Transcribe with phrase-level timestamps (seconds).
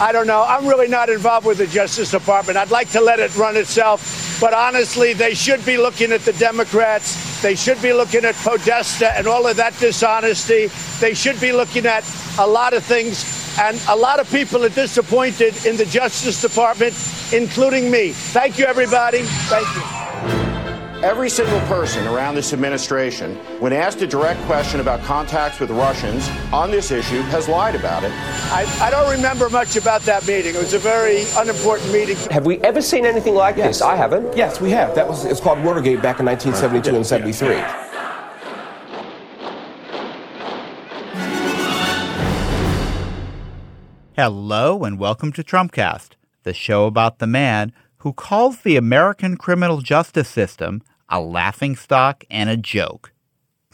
[0.00, 0.44] I don't know.
[0.46, 2.56] I'm really not involved with the Justice Department.
[2.56, 4.38] I'd like to let it run itself.
[4.40, 7.42] But honestly, they should be looking at the Democrats.
[7.42, 10.70] They should be looking at Podesta and all of that dishonesty.
[11.00, 12.04] They should be looking at
[12.38, 13.58] a lot of things.
[13.58, 16.94] And a lot of people are disappointed in the Justice Department,
[17.32, 18.12] including me.
[18.12, 19.22] Thank you, everybody.
[19.22, 19.97] Thank you.
[21.02, 26.28] Every single person around this administration, when asked a direct question about contacts with Russians
[26.52, 28.10] on this issue, has lied about it.
[28.50, 30.56] I, I don't remember much about that meeting.
[30.56, 32.16] It was a very unimportant meeting.
[32.32, 33.78] Have we ever seen anything like Yes.
[33.78, 33.82] this?
[33.82, 34.36] I haven't.
[34.36, 34.92] Yes, we have.
[34.96, 37.62] That was it's called Watergate back in 1972 and 73.
[44.16, 46.10] Hello and welcome to Trumpcast,
[46.42, 52.50] the show about the man who calls the American criminal justice system a laughingstock and
[52.50, 53.12] a joke.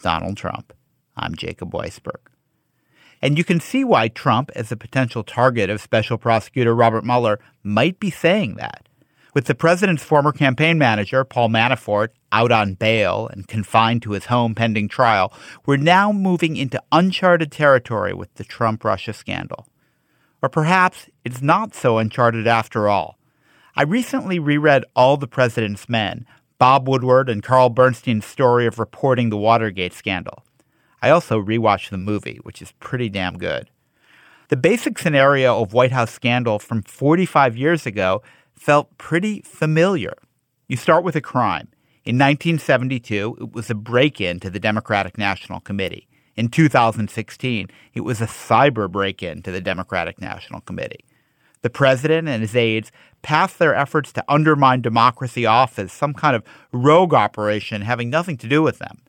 [0.01, 0.73] Donald Trump.
[1.17, 2.27] I'm Jacob Weisberg.
[3.21, 7.39] And you can see why Trump, as a potential target of Special Prosecutor Robert Mueller,
[7.63, 8.87] might be saying that.
[9.33, 14.25] With the president's former campaign manager, Paul Manafort, out on bail and confined to his
[14.25, 15.33] home pending trial,
[15.65, 19.67] we're now moving into uncharted territory with the Trump Russia scandal.
[20.41, 23.17] Or perhaps it's not so uncharted after all.
[23.77, 26.25] I recently reread All the President's Men,
[26.57, 30.45] Bob Woodward and Carl Bernstein's story of reporting the Watergate scandal.
[31.01, 33.69] I also rewatched the movie, which is pretty damn good.
[34.47, 38.23] The basic scenario of White House scandal from 45 years ago
[38.55, 40.13] felt pretty familiar.
[40.69, 41.67] You start with a crime.
[42.05, 46.07] In 1972, it was a break in to the Democratic National Committee.
[46.37, 51.03] In 2016, it was a cyber break in to the Democratic National Committee.
[51.65, 52.91] The president and his aides
[53.23, 58.37] pass their efforts to undermine democracy off as some kind of rogue operation having nothing
[58.37, 59.01] to do with them.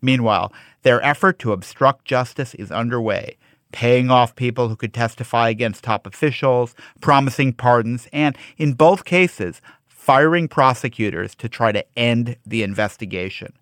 [0.00, 3.36] Meanwhile, their effort to obstruct justice is underway,
[3.70, 9.60] paying off people who could testify against top officials, promising pardons, and, in both cases,
[9.86, 13.52] firing prosecutors to try to end the investigation.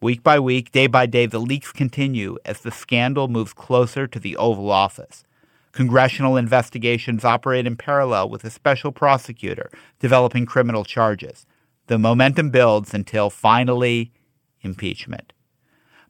[0.00, 4.20] Week by week, day by day, the leaks continue as the scandal moves closer to
[4.20, 5.24] the Oval Office.
[5.72, 11.46] Congressional investigations operate in parallel with a special prosecutor developing criminal charges.
[11.86, 14.12] The momentum builds until finally
[14.60, 15.32] impeachment.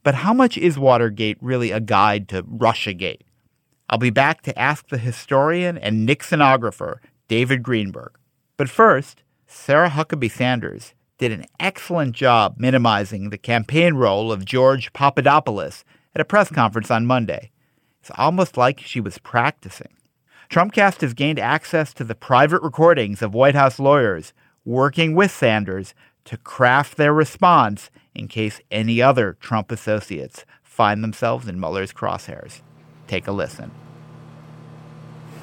[0.03, 3.23] But how much is Watergate really a guide to Russiagate?
[3.89, 6.97] I'll be back to ask the historian and Nixonographer
[7.29, 8.19] David Greenberg.
[8.57, 14.93] But first, Sarah Huckabee Sanders did an excellent job minimizing the campaign role of George
[14.93, 15.85] Papadopoulos
[16.17, 17.52] at a press conference on Monday.
[18.03, 19.95] It's almost like she was practicing.
[20.51, 24.33] Trumpcast has gained access to the private recordings of White House lawyers
[24.65, 31.47] working with Sanders to craft their response in case any other Trump associates find themselves
[31.47, 32.61] in Mueller's crosshairs.
[33.07, 33.71] Take a listen.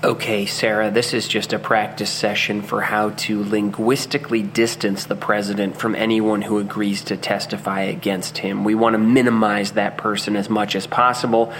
[0.01, 5.77] Okay, Sarah, this is just a practice session for how to linguistically distance the president
[5.77, 8.63] from anyone who agrees to testify against him.
[8.63, 11.53] We want to minimize that person as much as possible,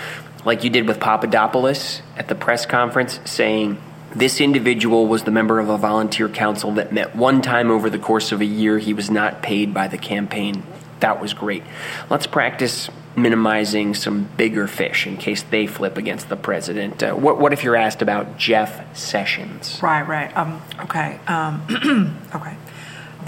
[0.46, 3.82] like you did with Papadopoulos at the press conference, saying,
[4.16, 8.00] this individual was the member of a volunteer council that met one time over the
[8.00, 8.80] course of a year.
[8.80, 10.64] He was not paid by the campaign.
[11.00, 11.64] That was great.
[12.10, 17.04] Let's practice minimizing some bigger fish in case they flip against the president.
[17.04, 19.80] Uh, what, what if you're asked about Jeff Sessions?
[19.82, 20.36] Right, right.
[20.36, 21.20] Um, okay.
[21.28, 22.56] Um, okay.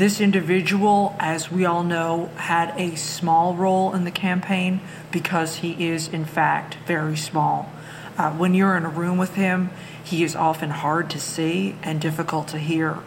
[0.02, 4.82] This individual, as we all know, had a small role in the campaign
[5.12, 7.72] because he is, in fact, very small.
[8.18, 9.70] Uh, when you're in a room with him,
[10.04, 12.98] he is often hard to see and difficult to hear.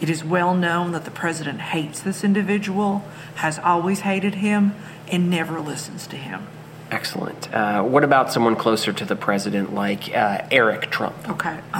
[0.00, 3.04] It is well known that the president hates this individual,
[3.34, 4.74] has always hated him,
[5.06, 6.46] and never listens to him.
[6.90, 7.52] Excellent.
[7.52, 11.28] Uh, what about someone closer to the president, like uh, Eric Trump?
[11.28, 11.60] Okay,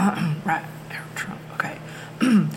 [0.44, 1.40] right, Eric Trump.
[1.54, 1.78] Okay.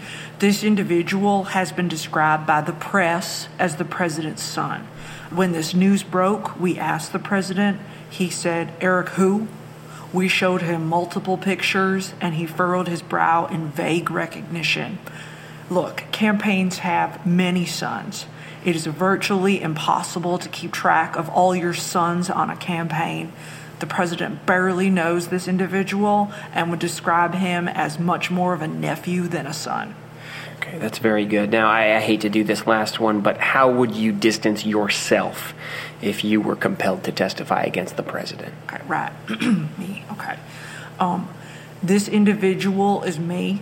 [0.41, 4.81] this individual has been described by the press as the president's son.
[5.29, 7.79] When this news broke, we asked the president.
[8.09, 9.47] He said, Eric, who?
[10.11, 14.97] We showed him multiple pictures, and he furrowed his brow in vague recognition.
[15.69, 18.25] Look, campaigns have many sons.
[18.65, 23.31] It is virtually impossible to keep track of all your sons on a campaign.
[23.77, 28.67] The president barely knows this individual and would describe him as much more of a
[28.67, 29.93] nephew than a son.
[30.57, 31.49] Okay, that's very good.
[31.49, 35.53] Now, I, I hate to do this last one, but how would you distance yourself
[36.01, 38.53] if you were compelled to testify against the president?
[38.65, 39.11] Okay, right.
[39.79, 40.37] me, okay.
[40.99, 41.29] Um,
[41.81, 43.61] this individual is me.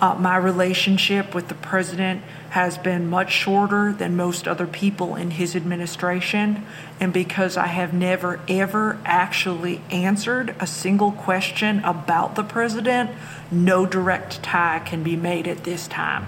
[0.00, 5.32] Uh, my relationship with the president has been much shorter than most other people in
[5.32, 6.64] his administration.
[6.98, 13.10] And because I have never, ever actually answered a single question about the president,
[13.50, 16.26] no direct tie can be made at this time.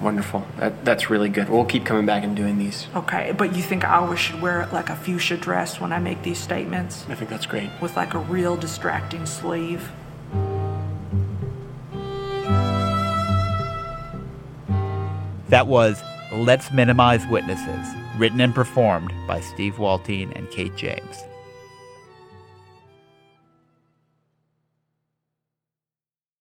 [0.00, 0.44] Wonderful.
[0.58, 1.48] That, that's really good.
[1.48, 2.88] We'll keep coming back and doing these.
[2.96, 6.22] Okay, but you think I always should wear like a fuchsia dress when I make
[6.22, 7.06] these statements?
[7.08, 7.70] I think that's great.
[7.80, 9.92] With like a real distracting sleeve?
[15.52, 16.02] That was
[16.32, 21.24] Let's Minimize Witnesses, written and performed by Steve Waltien and Kate James.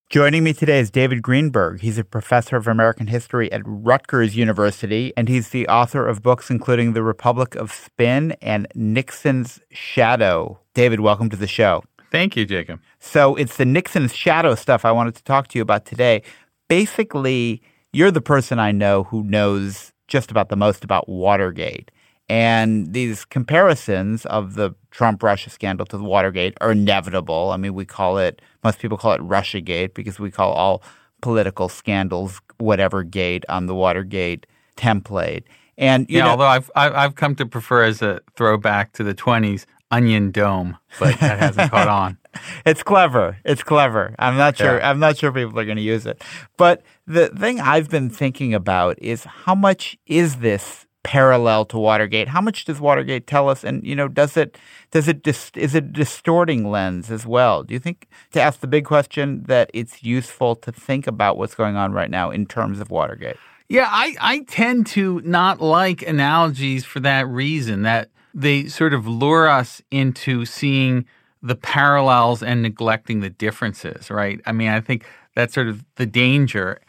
[0.09, 1.81] Joining me today is David Greenberg.
[1.81, 6.49] He's a professor of American history at Rutgers University, and he's the author of books
[6.49, 10.57] including The Republic of Spin and Nixon's Shadow.
[10.73, 11.83] David, welcome to the show.
[12.11, 12.79] Thank you, Jacob.
[12.99, 16.23] So it's the Nixon's Shadow stuff I wanted to talk to you about today.
[16.69, 17.61] Basically,
[17.93, 21.91] you're the person I know who knows just about the most about Watergate.
[22.29, 27.51] And these comparisons of the Trump Russia scandal to the Watergate are inevitable.
[27.51, 30.81] I mean, we call it, most people call it Russiagate because we call all
[31.21, 34.45] political scandals whatever gate on the Watergate
[34.77, 35.43] template.
[35.77, 39.65] And yeah, know, although I've I've come to prefer as a throwback to the 20s
[39.91, 42.17] Onion Dome, but that hasn't caught on.
[42.65, 43.37] It's clever.
[43.43, 44.15] It's clever.
[44.17, 44.77] I'm not sure.
[44.77, 44.89] Yeah.
[44.89, 46.23] I'm not sure people are going to use it.
[46.57, 52.27] But the thing I've been thinking about is how much is this parallel to Watergate?
[52.27, 53.63] How much does Watergate tell us?
[53.63, 54.57] And you know, does it
[54.91, 57.63] does it dis- is it distorting lens as well?
[57.63, 61.55] Do you think to ask the big question that it's useful to think about what's
[61.55, 63.37] going on right now in terms of Watergate?
[63.67, 67.83] Yeah, I, I tend to not like analogies for that reason.
[67.83, 71.05] That they sort of lure us into seeing
[71.41, 74.39] the parallels and neglecting the differences, right?
[74.45, 75.05] I mean, I think
[75.35, 76.79] that's sort of the danger.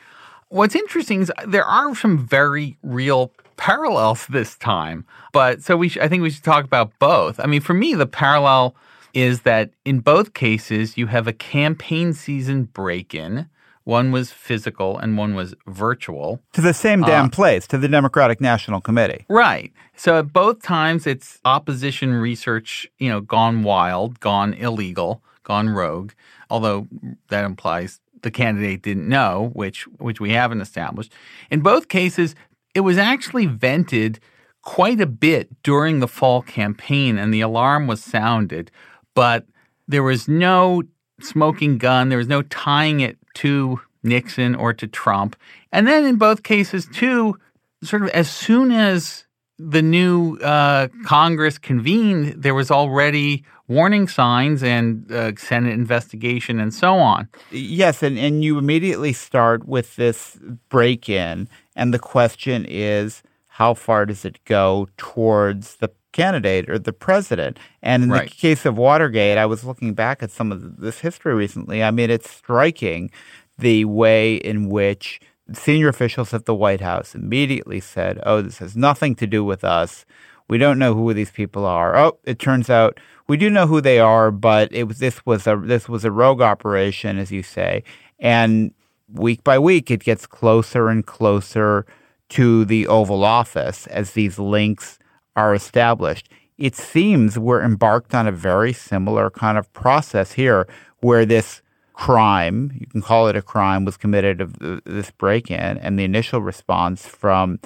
[0.48, 5.98] What's interesting is there are some very real parallels this time, but so we sh-
[5.98, 7.40] I think we should talk about both.
[7.40, 8.74] I mean, for me, the parallel
[9.14, 13.48] is that in both cases you have a campaign season break-in
[13.84, 16.40] one was physical and one was virtual.
[16.52, 19.24] To the same damn uh, place, to the Democratic National Committee.
[19.28, 19.72] Right.
[19.96, 26.12] So at both times it's opposition research, you know, gone wild, gone illegal, gone rogue,
[26.50, 26.86] although
[27.28, 31.12] that implies the candidate didn't know, which which we haven't established.
[31.50, 32.34] In both cases,
[32.74, 34.20] it was actually vented
[34.62, 38.70] quite a bit during the fall campaign and the alarm was sounded,
[39.14, 39.46] but
[39.88, 40.82] there was no
[41.20, 45.36] smoking gun, there was no tying it to Nixon or to Trump.
[45.70, 47.38] And then in both cases, too,
[47.82, 49.24] sort of as soon as
[49.58, 56.74] the new uh, Congress convened, there was already warning signs and uh, Senate investigation and
[56.74, 57.28] so on.
[57.50, 60.38] Yes, and, and you immediately start with this
[60.68, 66.78] break in, and the question is how far does it go towards the candidate or
[66.78, 67.58] the president.
[67.82, 68.28] And in right.
[68.28, 71.82] the case of Watergate, I was looking back at some of this history recently.
[71.82, 73.10] I mean, it's striking
[73.58, 75.20] the way in which
[75.52, 79.64] senior officials at the White House immediately said, oh, this has nothing to do with
[79.64, 80.04] us.
[80.48, 81.96] We don't know who these people are.
[81.96, 82.98] Oh, it turns out
[83.28, 86.10] we do know who they are, but it was this was a this was a
[86.10, 87.84] rogue operation, as you say,
[88.18, 88.74] and
[89.12, 91.86] week by week it gets closer and closer
[92.30, 94.98] to the Oval Office as these links
[95.36, 96.28] are established.
[96.58, 100.66] It seems we're embarked on a very similar kind of process here
[101.00, 101.62] where this
[101.92, 106.04] crime, you can call it a crime, was committed of this break in, and the
[106.04, 107.58] initial response from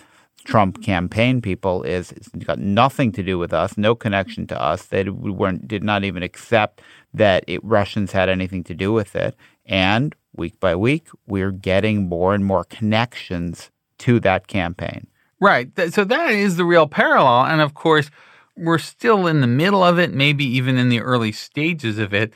[0.45, 4.87] Trump campaign people is it's got nothing to do with us, no connection to us.
[4.87, 6.81] They weren't did not even accept
[7.13, 9.35] that it, Russians had anything to do with it.
[9.65, 15.09] And week by week, we're getting more and more connections to that campaign.
[15.41, 15.71] Right.
[15.93, 17.45] So that is the real parallel.
[17.47, 18.11] And of course,
[18.57, 22.33] we're still in the middle of it, maybe even in the early stages of it.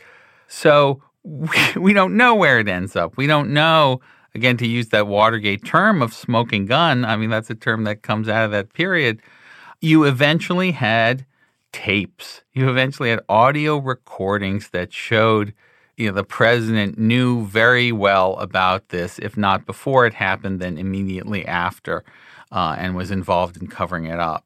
[0.49, 3.17] So we, we don't know where it ends up.
[3.17, 4.01] We don't know,
[4.35, 7.05] again, to use that Watergate term of smoking gun.
[7.05, 9.23] I mean, that's a term that comes out of that period.
[9.81, 11.25] You eventually had
[11.73, 12.43] tapes.
[12.53, 15.55] You eventually had audio recordings that showed
[15.97, 20.79] you know the president knew very well about this if not before it happened then
[20.79, 22.05] immediately after
[22.53, 24.45] uh, and was involved in covering it up.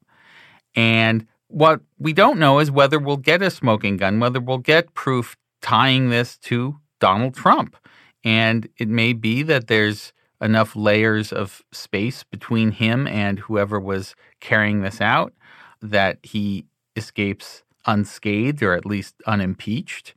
[0.75, 4.93] And what we don't know is whether we'll get a smoking gun, whether we'll get
[4.93, 7.75] proof tying this to Donald Trump.
[8.23, 14.15] And it may be that there's enough layers of space between him and whoever was
[14.39, 15.33] carrying this out
[15.81, 20.13] that he escapes unscathed or at least unimpeached.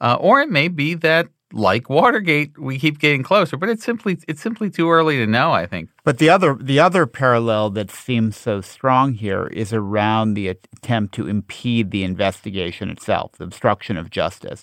[0.00, 4.18] Uh, or it may be that like Watergate, we keep getting closer, but it's simply
[4.28, 5.52] it's simply too early to know.
[5.52, 5.90] I think.
[6.04, 11.14] But the other the other parallel that seems so strong here is around the attempt
[11.14, 14.62] to impede the investigation itself, the obstruction of justice.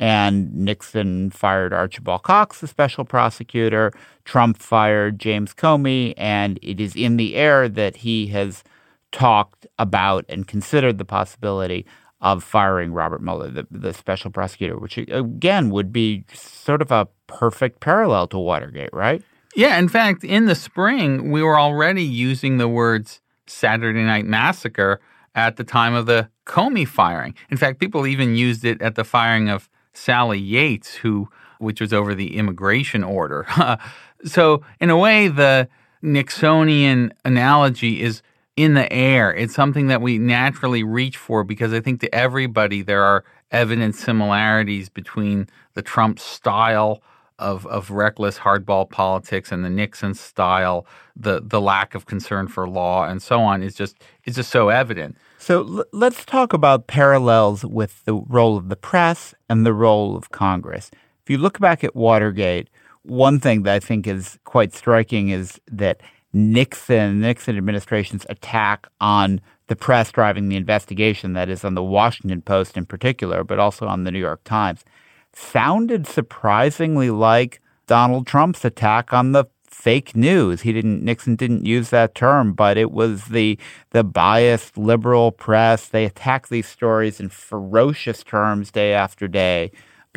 [0.00, 3.92] And Nixon fired Archibald Cox, the special prosecutor.
[4.24, 8.62] Trump fired James Comey, and it is in the air that he has
[9.10, 11.84] talked about and considered the possibility
[12.20, 17.08] of firing Robert Mueller, the, the special prosecutor, which again would be sort of a
[17.26, 19.22] perfect parallel to Watergate, right?
[19.54, 19.78] Yeah.
[19.78, 25.00] In fact, in the spring, we were already using the words Saturday Night Massacre
[25.34, 27.34] at the time of the Comey firing.
[27.50, 31.92] In fact, people even used it at the firing of Sally Yates, who which was
[31.92, 33.46] over the immigration order.
[34.24, 35.68] so, in a way, the
[36.02, 38.22] Nixonian analogy is
[38.58, 39.32] in the air.
[39.32, 43.94] It's something that we naturally reach for because I think to everybody there are evident
[43.94, 47.00] similarities between the Trump style
[47.38, 52.68] of, of reckless hardball politics and the Nixon style, the the lack of concern for
[52.68, 55.16] law and so on is just is just so evident.
[55.38, 60.16] So l- let's talk about parallels with the role of the press and the role
[60.16, 60.90] of Congress.
[61.22, 62.70] If you look back at Watergate,
[63.04, 66.00] one thing that I think is quite striking is that
[66.32, 72.42] Nixon, Nixon administration's attack on the press driving the investigation, that is on the Washington
[72.42, 74.84] Post in particular, but also on the New York Times,
[75.32, 80.62] sounded surprisingly like Donald Trump's attack on the fake news.
[80.62, 83.58] He didn't Nixon didn't use that term, but it was the
[83.90, 85.88] the biased liberal press.
[85.88, 89.70] They attacked these stories in ferocious terms day after day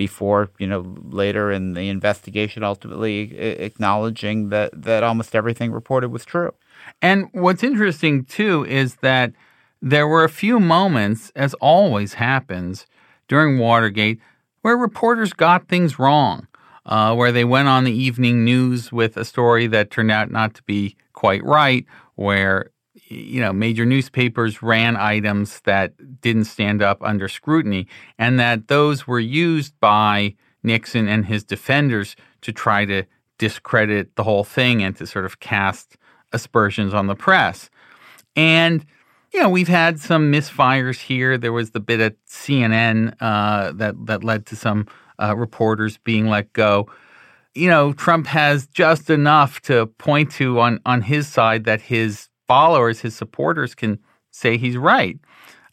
[0.08, 0.82] before, you know,
[1.24, 6.52] later in the investigation ultimately acknowledging that, that almost everything reported was true.
[7.04, 9.32] And what's interesting too is that
[9.80, 12.88] there were a few moments, as always happens
[13.28, 14.20] during Watergate,
[14.64, 16.48] where reporters got things wrong,
[16.88, 20.56] uh, where they went on the evening news with a story that turned out not
[20.56, 22.72] to be quite right, where
[23.12, 27.88] you know, major newspapers ran items that didn't stand up under scrutiny,
[28.18, 33.04] and that those were used by Nixon and his defenders to try to
[33.38, 35.98] discredit the whole thing and to sort of cast
[36.32, 37.70] aspersions on the press.
[38.36, 38.86] And
[39.34, 41.38] you know, we've had some misfires here.
[41.38, 44.88] There was the bit at CNN uh, that that led to some
[45.22, 46.90] uh, reporters being let go.
[47.56, 52.30] You know, Trump has just enough to point to on on his side that his
[52.52, 53.98] followers, his supporters can
[54.32, 55.18] say he's right.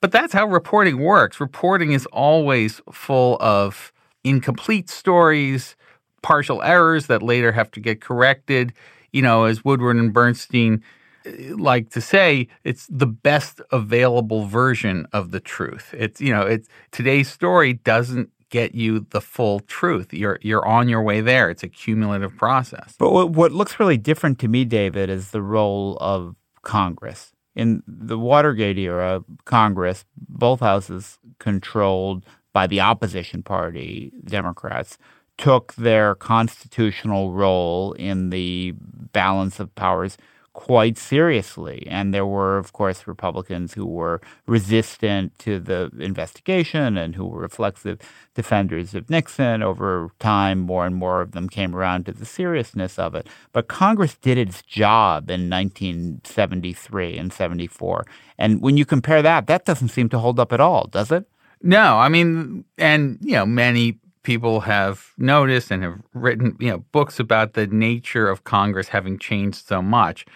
[0.00, 1.40] But that's how reporting works.
[1.40, 3.92] Reporting is always full of
[4.22, 5.74] incomplete stories,
[6.22, 8.72] partial errors that later have to get corrected.
[9.10, 10.84] You know, as Woodward and Bernstein
[11.26, 15.92] uh, like to say, it's the best available version of the truth.
[15.98, 20.14] It's you know, it's today's story doesn't get you the full truth.
[20.14, 21.50] You're you're on your way there.
[21.50, 22.94] It's a cumulative process.
[22.98, 27.32] But what, what looks really different to me, David, is the role of Congress.
[27.54, 34.98] In the Watergate era, Congress, both houses controlled by the opposition party, Democrats,
[35.36, 38.74] took their constitutional role in the
[39.12, 40.16] balance of powers
[40.58, 41.86] quite seriously.
[41.88, 47.42] And there were, of course, Republicans who were resistant to the investigation and who were
[47.42, 48.00] reflexive
[48.34, 49.62] defenders of Nixon.
[49.62, 53.28] Over time, more and more of them came around to the seriousness of it.
[53.52, 58.04] But Congress did its job in 1973 and 74.
[58.36, 61.28] And when you compare that, that doesn't seem to hold up at all, does it?
[61.62, 66.78] No, I mean, and, you know, many people have noticed and have written you know
[66.92, 70.26] books about the nature of Congress having changed so much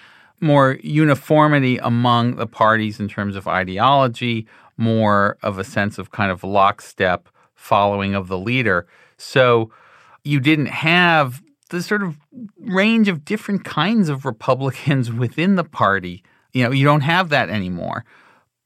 [0.42, 4.46] more uniformity among the parties in terms of ideology,
[4.76, 8.86] more of a sense of kind of lockstep following of the leader.
[9.16, 9.70] So
[10.24, 12.18] you didn't have the sort of
[12.58, 16.22] range of different kinds of Republicans within the party.
[16.52, 18.04] You know, you don't have that anymore.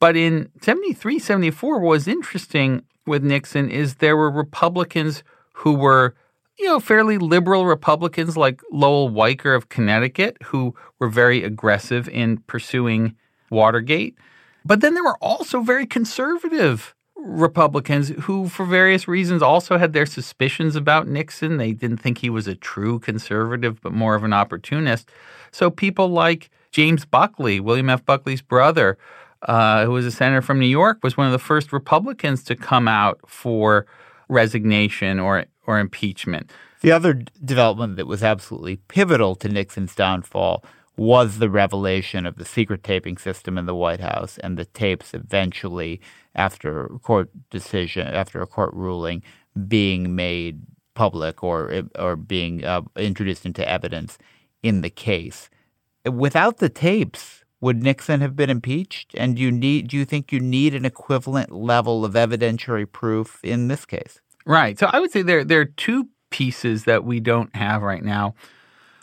[0.01, 6.15] But in 73, 74, what was interesting with Nixon is there were Republicans who were
[6.59, 12.39] you know, fairly liberal Republicans like Lowell Weicker of Connecticut, who were very aggressive in
[12.47, 13.15] pursuing
[13.51, 14.17] Watergate.
[14.65, 20.07] But then there were also very conservative Republicans who, for various reasons, also had their
[20.07, 21.57] suspicions about Nixon.
[21.57, 25.11] They didn't think he was a true conservative, but more of an opportunist.
[25.51, 28.05] So people like James Buckley, William F.
[28.05, 28.99] Buckley's brother,
[29.43, 32.57] uh, who was a senator from New York, was one of the first Republicans to
[32.57, 33.87] come out for
[34.29, 36.51] resignation or or impeachment.
[36.81, 40.65] The other development that was absolutely pivotal to Nixon's downfall
[40.97, 45.13] was the revelation of the secret taping system in the White House and the tapes
[45.13, 46.01] eventually,
[46.35, 49.23] after a court decision, after a court ruling,
[49.69, 50.63] being made
[50.95, 54.19] public or or being uh, introduced into evidence
[54.63, 55.51] in the case.
[56.11, 59.15] Without the tapes, would Nixon have been impeached?
[59.15, 63.69] And you need do you think you need an equivalent level of evidentiary proof in
[63.69, 64.21] this case?
[64.47, 64.79] Right.
[64.79, 68.35] So I would say there there are two pieces that we don't have right now.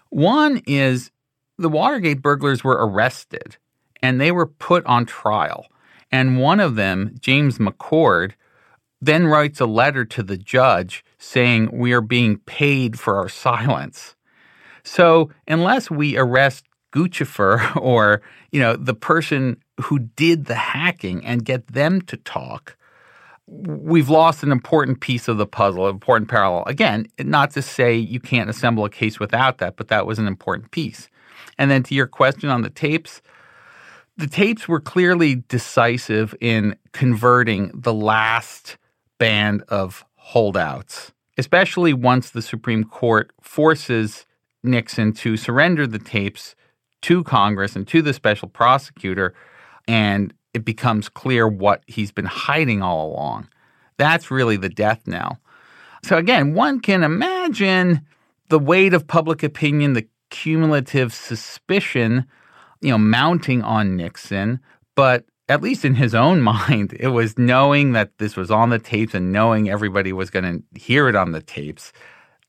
[0.10, 1.12] One is
[1.58, 3.58] the Watergate burglars were arrested
[4.02, 5.68] and they were put on trial.
[6.12, 8.34] And one of them, James McCord,
[9.02, 14.16] then writes a letter to the judge saying we are being paid for our silence.
[14.84, 18.22] So unless we arrest Guccifer or
[18.52, 22.78] you know the person who did the hacking and get them to talk,
[23.48, 26.64] we've lost an important piece of the puzzle, an important parallel.
[26.66, 30.28] Again, not to say you can't assemble a case without that, but that was an
[30.28, 31.10] important piece.
[31.58, 33.22] And then to your question on the tapes,
[34.16, 38.78] the tapes were clearly decisive in converting the last
[39.18, 44.26] band of holdouts, especially once the Supreme Court forces
[44.64, 46.56] Nixon to surrender the tapes
[47.02, 49.34] to Congress and to the special prosecutor,
[49.88, 53.48] and it becomes clear what he's been hiding all along.
[53.98, 55.40] That's really the death knell.
[56.04, 58.02] So, again, one can imagine
[58.50, 62.26] the weight of public opinion, the cumulative suspicion,
[62.82, 64.60] you know, mounting on Nixon,
[64.96, 68.80] but at least in his own mind, it was knowing that this was on the
[68.80, 71.94] tapes and knowing everybody was going to hear it on the tapes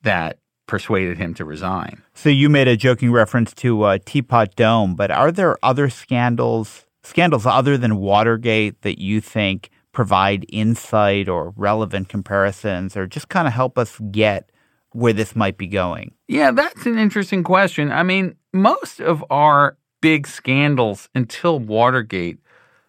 [0.02, 2.02] that persuaded him to resign.
[2.14, 6.86] So you made a joking reference to uh, Teapot Dome, but are there other scandals,
[7.04, 13.46] scandals other than Watergate that you think provide insight or relevant comparisons, or just kind
[13.46, 14.50] of help us get
[14.90, 16.12] where this might be going?
[16.26, 17.92] Yeah, that's an interesting question.
[17.92, 22.38] I mean, most of our big scandals until Watergate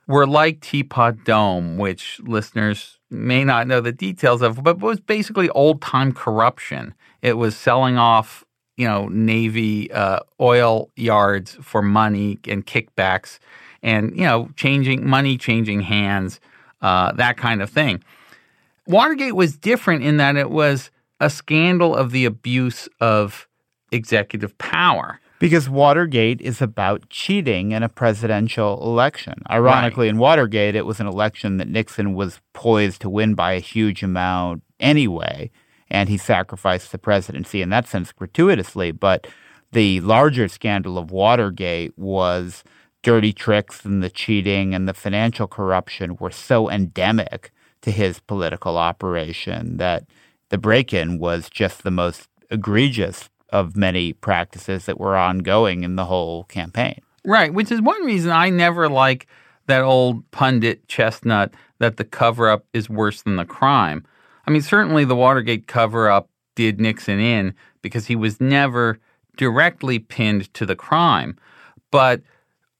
[0.07, 5.49] were like Teapot Dome, which listeners may not know the details of, but was basically
[5.49, 6.93] old time corruption.
[7.21, 8.43] It was selling off,
[8.77, 13.39] you know, Navy uh, oil yards for money and kickbacks,
[13.85, 16.41] and you know, changing money, changing hands,
[16.81, 18.03] uh, that kind of thing.
[18.85, 23.47] Watergate was different in that it was a scandal of the abuse of
[23.91, 25.21] executive power.
[25.39, 29.35] Because Watergate is about cheating in a presidential election.
[29.49, 30.13] Ironically, right.
[30.13, 34.03] in Watergate, it was an election that Nixon was poised to win by a huge
[34.03, 35.51] amount anyway
[35.89, 38.91] and he sacrificed the presidency in that sense gratuitously.
[38.91, 39.27] But
[39.71, 42.63] the larger scandal of Watergate was
[43.05, 47.51] dirty tricks and the cheating and the financial corruption were so endemic
[47.83, 50.05] to his political operation that
[50.49, 55.97] the break in was just the most egregious of many practices that were ongoing in
[55.97, 56.99] the whole campaign.
[57.23, 59.27] Right, which is one reason I never like
[59.67, 64.03] that old pundit chestnut that the cover up is worse than the crime.
[64.47, 68.97] I mean, certainly the Watergate cover up did Nixon in because he was never
[69.37, 71.37] directly pinned to the crime.
[71.91, 72.23] But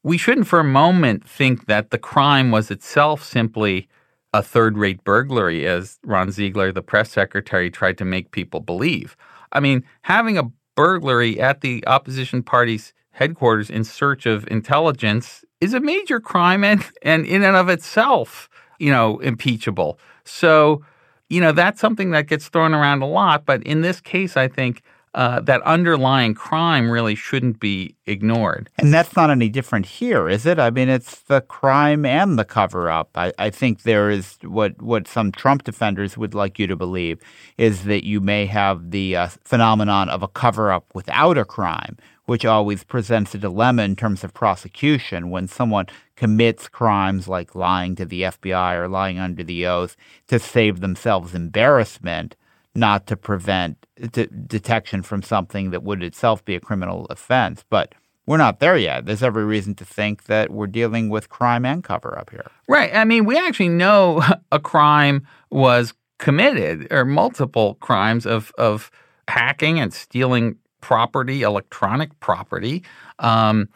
[0.06, 3.88] we shouldn't for a moment think that the crime was itself simply
[4.36, 9.18] a third rate burglary, as Ron Ziegler, the press secretary, tried to make people believe.
[9.52, 15.74] I mean, having a burglary at the opposition party's headquarters in search of intelligence is
[15.74, 19.98] a major crime and, and in and of itself, you know, impeachable.
[20.24, 20.84] So
[21.30, 23.46] you know, that's something that gets thrown around a lot.
[23.46, 24.84] But in this case, I think
[25.16, 28.70] uh, that underlying crime really shouldn't be ignored.
[28.78, 30.60] And that's not any different here, is it?
[30.60, 33.12] I mean, it's the crime and the cover up.
[33.16, 37.22] I, I think there is what, what some Trump defenders would like you to believe
[37.58, 41.96] is that you may have the uh, phenomenon of a cover up without a crime,
[42.26, 45.86] which always presents a dilemma in terms of prosecution when someone
[46.18, 49.96] commits crimes like lying to the FBI or lying under the oath
[50.28, 52.36] to save themselves embarrassment,
[52.76, 57.64] not to prevent de- detection from something that would itself be a criminal offense.
[57.70, 57.96] But
[58.28, 59.06] we're not there yet.
[59.06, 62.50] There's every reason to think that we're dealing with crime and cover up here.
[62.68, 62.94] Right.
[62.94, 68.92] I mean, we actually know a crime was committed or multiple crimes of, of
[69.28, 72.84] hacking and stealing property, electronic property.
[73.20, 73.70] Um,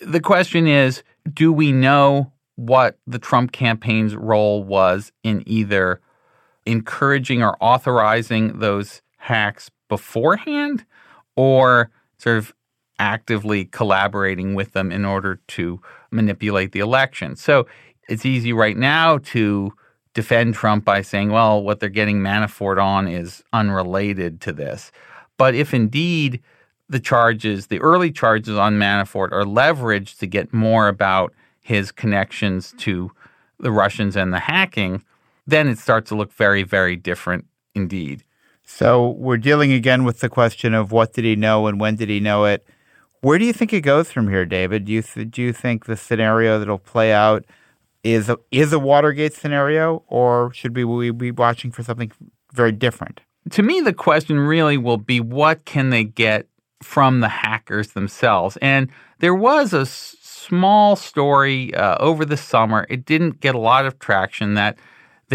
[0.00, 6.00] the question is do we know what the Trump campaign's role was in either
[6.66, 10.84] encouraging or authorizing those hacks beforehand
[11.36, 12.54] or sort of
[12.98, 17.36] actively collaborating with them in order to manipulate the election?
[17.36, 17.66] So
[18.08, 19.72] it's easy right now to
[20.14, 24.92] defend Trump by saying, well, what they're getting Manafort on is unrelated to this.
[25.36, 26.40] But if indeed
[26.88, 32.74] the charges, the early charges on Manafort, are leveraged to get more about his connections
[32.78, 33.10] to
[33.58, 35.02] the Russians and the hacking,
[35.46, 38.24] then it starts to look very, very different indeed.
[38.64, 42.08] So we're dealing again with the question of what did he know and when did
[42.08, 42.66] he know it.
[43.20, 44.84] Where do you think it goes from here, David?
[44.84, 47.44] Do you th- do you think the scenario that'll play out
[48.02, 52.12] is a, is a Watergate scenario, or should we, we be watching for something
[52.52, 53.22] very different?
[53.50, 56.46] To me, the question really will be what can they get
[56.82, 58.58] from the hackers themselves?
[58.60, 62.86] And there was a s- small story uh, over the summer.
[62.90, 64.78] It didn't get a lot of traction that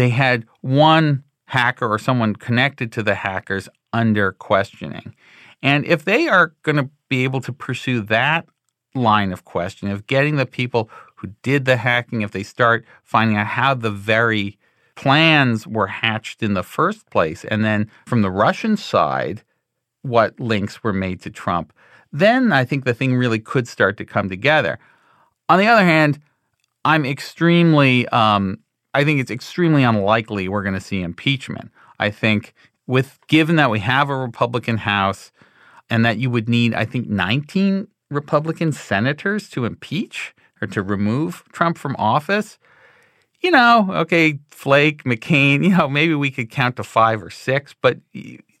[0.00, 5.14] they had one hacker or someone connected to the hackers under questioning.
[5.62, 8.46] And if they are going to be able to pursue that
[8.94, 13.36] line of questioning, of getting the people who did the hacking, if they start finding
[13.36, 14.58] out how the very
[14.94, 19.42] plans were hatched in the first place, and then from the Russian side,
[20.02, 21.74] what links were made to Trump,
[22.10, 24.78] then I think the thing really could start to come together.
[25.48, 26.20] On the other hand,
[26.84, 28.60] I'm extremely, um,
[28.94, 31.70] I think it's extremely unlikely we're going to see impeachment.
[31.98, 32.54] I think
[32.86, 35.30] with given that we have a Republican House
[35.88, 41.44] and that you would need, I think, 19 Republican senators to impeach or to remove
[41.52, 42.58] Trump from office.
[43.40, 47.74] You know, okay, Flake, McCain, you know, maybe we could count to five or six,
[47.80, 47.98] but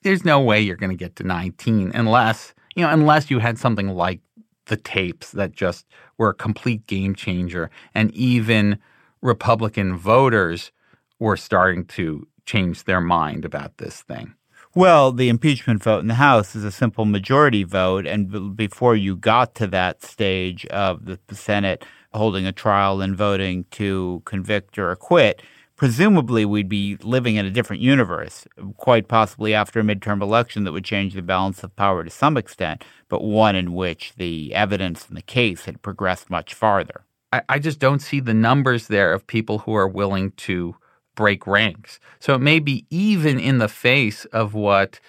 [0.02, 3.58] there's no way you're going to get to 19 unless, you know, unless you had
[3.58, 4.20] something like
[4.66, 8.78] the tapes that just were a complete game changer and even
[9.22, 10.72] Republican voters
[11.18, 14.34] were starting to change their mind about this thing.
[14.74, 18.06] Well, the impeachment vote in the House is a simple majority vote.
[18.06, 23.64] And before you got to that stage of the Senate holding a trial and voting
[23.72, 25.42] to convict or acquit,
[25.74, 30.72] presumably we'd be living in a different universe, quite possibly after a midterm election that
[30.72, 35.08] would change the balance of power to some extent, but one in which the evidence
[35.08, 37.04] in the case had progressed much farther.
[37.32, 40.76] I, I just don't see the numbers there of people who are willing to
[41.14, 42.00] break ranks.
[42.18, 45.00] So it may be even in the face of what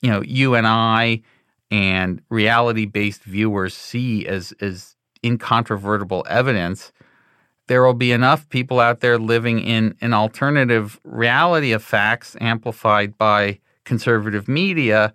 [0.00, 1.22] you know you and I
[1.70, 6.92] and reality-based viewers see as as incontrovertible evidence.
[7.66, 13.16] There will be enough people out there living in an alternative reality of facts amplified
[13.16, 15.14] by conservative media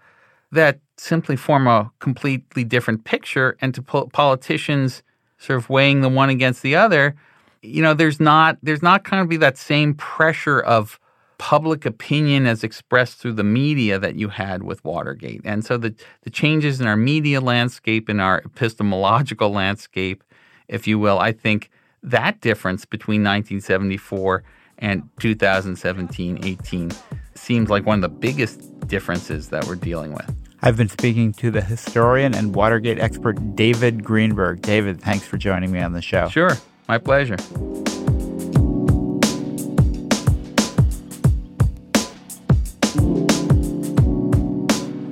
[0.51, 3.55] that simply form a completely different picture.
[3.61, 5.03] And to politicians
[5.39, 7.15] sort of weighing the one against the other,
[7.61, 10.99] you know, there's not there's not kind of be that same pressure of
[11.37, 15.41] public opinion as expressed through the media that you had with Watergate.
[15.43, 20.23] And so the the changes in our media landscape in our epistemological landscape,
[20.67, 21.69] if you will, I think
[22.03, 24.43] that difference between 1974
[24.77, 26.95] and 2017-18
[27.35, 30.38] seems like one of the biggest differences that we're dealing with.
[30.61, 34.61] I've been speaking to the historian and Watergate expert David Greenberg.
[34.61, 36.27] David, thanks for joining me on the show.
[36.27, 36.57] Sure.
[36.87, 37.37] My pleasure.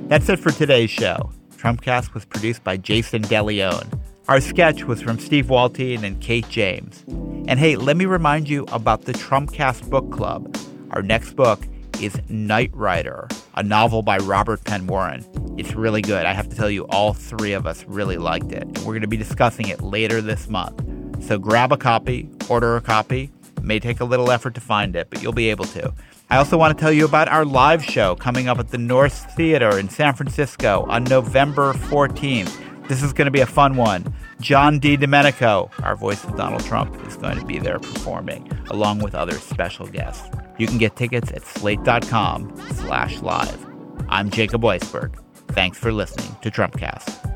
[0.08, 1.32] That's it for today's show.
[1.56, 4.00] Trumpcast was produced by Jason DeLeon.
[4.28, 7.04] Our sketch was from Steve Waltien and Kate James.
[7.48, 10.54] And hey, let me remind you about the Trumpcast Book Club.
[10.90, 11.66] Our next book
[12.00, 15.24] is Night Rider, a novel by Robert Penn Warren.
[15.58, 16.24] It's really good.
[16.24, 18.64] I have to tell you, all three of us really liked it.
[18.78, 20.80] We're going to be discussing it later this month.
[21.24, 23.32] So grab a copy, order a copy.
[23.56, 25.92] It may take a little effort to find it, but you'll be able to.
[26.30, 29.24] I also want to tell you about our live show coming up at the Nourse
[29.34, 32.86] Theater in San Francisco on November 14th.
[32.86, 34.14] This is going to be a fun one.
[34.40, 39.00] John Di Domenico, our voice of Donald Trump, is going to be there performing, along
[39.00, 40.24] with other special guests.
[40.56, 43.66] You can get tickets at slate.com slash live.
[44.08, 45.18] I'm Jacob Weisberg.
[45.48, 47.28] Thanks for listening to Trumpcast.